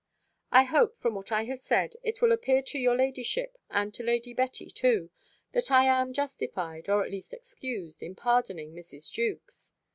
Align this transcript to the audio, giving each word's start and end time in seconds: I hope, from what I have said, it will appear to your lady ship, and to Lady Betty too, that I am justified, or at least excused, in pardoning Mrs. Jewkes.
I 0.51 0.63
hope, 0.63 0.95
from 0.95 1.13
what 1.13 1.31
I 1.31 1.43
have 1.43 1.59
said, 1.59 1.93
it 2.01 2.23
will 2.23 2.31
appear 2.31 2.63
to 2.63 2.79
your 2.79 2.95
lady 2.95 3.21
ship, 3.21 3.55
and 3.69 3.93
to 3.93 4.01
Lady 4.01 4.33
Betty 4.33 4.71
too, 4.71 5.11
that 5.51 5.69
I 5.69 5.85
am 5.85 6.11
justified, 6.11 6.89
or 6.89 7.05
at 7.05 7.11
least 7.11 7.33
excused, 7.33 8.01
in 8.01 8.15
pardoning 8.15 8.73
Mrs. 8.73 9.11
Jewkes. 9.11 9.73